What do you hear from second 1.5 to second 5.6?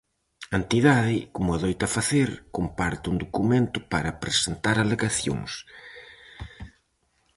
adoita facer, comparte un documento para presentar alegacións.